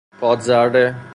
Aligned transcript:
پادذره 0.19 0.95